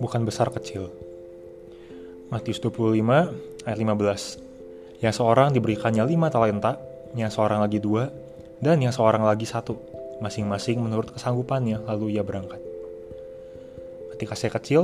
[0.00, 0.92] bukan besar kecil.
[2.28, 3.00] Matius 25
[3.64, 5.00] ayat 15.
[5.04, 6.80] Yang seorang diberikannya lima talenta,
[7.14, 8.10] yang seorang lagi dua,
[8.58, 9.76] dan yang seorang lagi satu,
[10.24, 12.58] masing-masing menurut kesanggupannya, lalu ia berangkat.
[14.16, 14.82] Ketika saya kecil,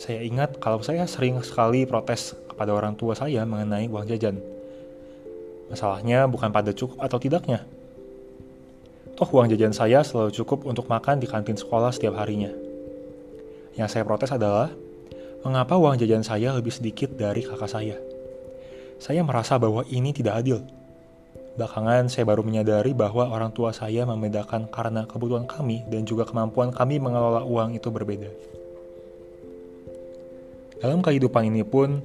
[0.00, 4.38] saya ingat kalau saya sering sekali protes kepada orang tua saya mengenai uang jajan.
[5.68, 7.66] Masalahnya bukan pada cukup atau tidaknya.
[9.18, 12.69] Toh uang jajan saya selalu cukup untuk makan di kantin sekolah setiap harinya.
[13.78, 14.66] Yang saya protes adalah,
[15.46, 17.94] mengapa uang jajan saya lebih sedikit dari kakak saya?
[18.98, 20.58] Saya merasa bahwa ini tidak adil.
[21.54, 26.74] Belakangan saya baru menyadari bahwa orang tua saya membedakan karena kebutuhan kami dan juga kemampuan
[26.74, 28.30] kami mengelola uang itu berbeda.
[30.80, 32.00] Dalam kehidupan ini pun,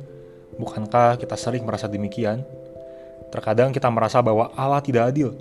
[0.59, 2.45] bukankah kita sering merasa demikian?
[3.33, 5.33] Terkadang kita merasa bahwa Allah tidak adil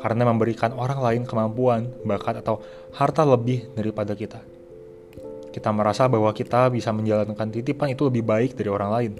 [0.00, 2.58] karena memberikan orang lain kemampuan, bakat, atau
[2.94, 4.51] harta lebih daripada kita
[5.52, 9.12] kita merasa bahwa kita bisa menjalankan titipan itu lebih baik dari orang lain.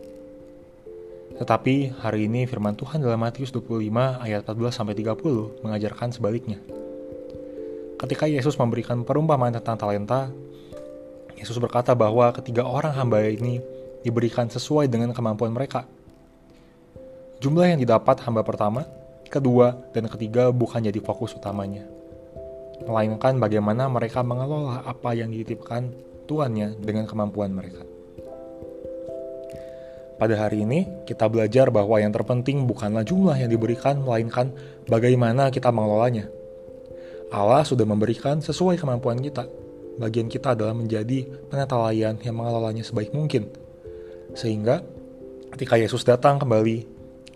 [1.37, 6.59] Tetapi hari ini firman Tuhan dalam Matius 25 ayat 14 sampai 30 mengajarkan sebaliknya.
[8.01, 10.33] Ketika Yesus memberikan perumpamaan tentang talenta,
[11.39, 13.63] Yesus berkata bahwa ketiga orang hamba ini
[14.03, 15.87] diberikan sesuai dengan kemampuan mereka.
[17.43, 18.87] Jumlah yang didapat hamba pertama,
[19.27, 21.87] kedua, dan ketiga bukan jadi fokus utamanya.
[22.87, 25.91] Melainkan bagaimana mereka mengelola apa yang dititipkan
[26.27, 27.83] tuannya dengan kemampuan mereka.
[30.23, 34.55] Pada hari ini, kita belajar bahwa yang terpenting bukanlah jumlah yang diberikan, melainkan
[34.87, 36.31] bagaimana kita mengelolanya.
[37.34, 39.51] Allah sudah memberikan sesuai kemampuan kita.
[39.98, 43.51] Bagian kita adalah menjadi penetalayan yang mengelolanya sebaik mungkin.
[44.39, 44.86] Sehingga,
[45.59, 46.86] ketika Yesus datang kembali,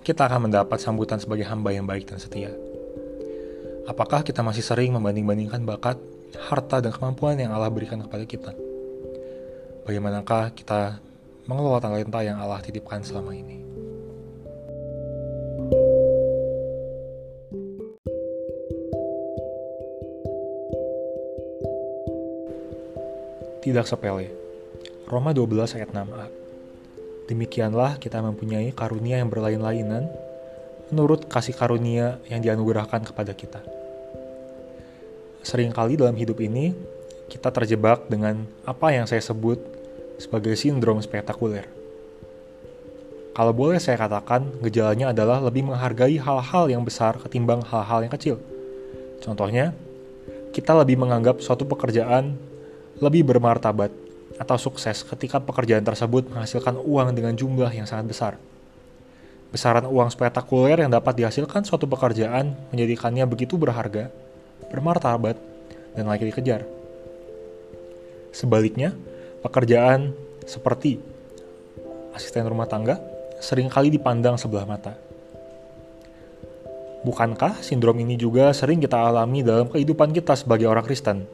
[0.07, 2.55] kita akan mendapat sambutan sebagai hamba yang baik dan setia.
[3.91, 5.99] Apakah kita masih sering membanding-bandingkan bakat,
[6.39, 8.66] harta, dan kemampuan yang Allah berikan kepada kita?
[9.87, 10.99] Bagaimanakah kita
[11.47, 13.63] mengelola talenta yang Allah titipkan selama ini.
[23.63, 24.31] Tidak sepele.
[25.07, 26.27] Roma 12 ayat 6a.
[27.31, 30.11] Demikianlah kita mempunyai karunia yang berlain-lainan
[30.91, 33.63] menurut kasih karunia yang dianugerahkan kepada kita.
[35.47, 36.75] Seringkali dalam hidup ini,
[37.27, 39.76] kita terjebak dengan apa yang saya sebut
[40.17, 41.69] sebagai sindrom spektakuler.
[43.37, 48.41] Kalau boleh saya katakan, gejalanya adalah lebih menghargai hal-hal yang besar ketimbang hal-hal yang kecil.
[49.21, 49.77] Contohnya,
[50.57, 52.33] kita lebih menganggap suatu pekerjaan
[52.97, 53.93] lebih bermartabat
[54.41, 58.33] atau sukses ketika pekerjaan tersebut menghasilkan uang dengan jumlah yang sangat besar.
[59.53, 64.09] Besaran uang spektakuler yang dapat dihasilkan suatu pekerjaan menjadikannya begitu berharga,
[64.73, 65.37] bermartabat,
[65.93, 66.65] dan lagi dikejar.
[68.33, 68.93] Sebaliknya,
[69.45, 70.15] pekerjaan
[70.47, 71.01] seperti
[72.17, 72.97] asisten rumah tangga
[73.43, 74.97] sering kali dipandang sebelah mata.
[77.05, 81.29] Bukankah sindrom ini juga sering kita alami dalam kehidupan kita sebagai orang Kristen?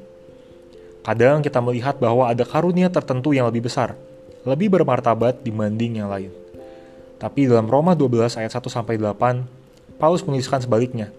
[1.02, 3.96] Kadang kita melihat bahwa ada karunia tertentu yang lebih besar,
[4.44, 6.30] lebih bermartabat dibanding yang lain.
[7.16, 11.14] Tapi dalam Roma 12 ayat 1 sampai 8, Paulus menuliskan sebaliknya.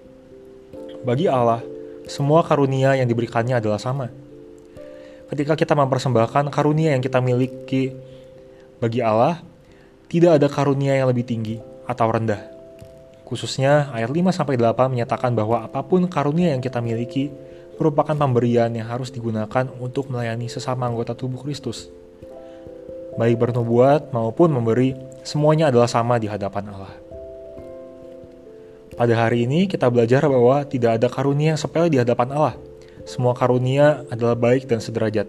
[1.03, 1.63] Bagi Allah,
[2.05, 4.11] semua karunia yang diberikannya adalah sama
[5.33, 7.89] ketika kita mempersembahkan karunia yang kita miliki
[8.77, 9.41] bagi Allah,
[10.05, 11.57] tidak ada karunia yang lebih tinggi
[11.89, 12.53] atau rendah.
[13.25, 17.33] Khususnya ayat 5 sampai 8 menyatakan bahwa apa pun karunia yang kita miliki
[17.81, 21.89] merupakan pemberian yang harus digunakan untuk melayani sesama anggota tubuh Kristus.
[23.17, 24.93] Baik bernubuat maupun memberi,
[25.25, 26.93] semuanya adalah sama di hadapan Allah.
[28.93, 32.53] Pada hari ini kita belajar bahwa tidak ada karunia yang sepele di hadapan Allah–
[33.03, 35.27] semua karunia adalah baik dan sederajat.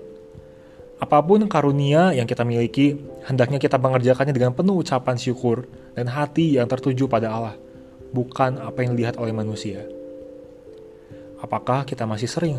[1.03, 2.97] Apa pun karunia yang kita miliki,
[3.27, 5.67] hendaknya kita mengerjakannya dengan penuh ucapan syukur
[5.99, 7.59] dan hati yang tertuju pada Allah,
[8.15, 9.83] bukan apa yang dilihat oleh manusia.
[11.43, 12.57] Apakah kita masih sering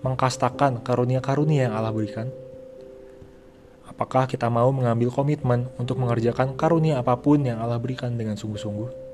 [0.00, 2.30] mengkastakan karunia-karunia yang Allah berikan?
[3.84, 9.05] Apakah kita mau mengambil komitmen untuk mengerjakan karunia apa pun yang Allah berikan dengan sungguh-sungguh?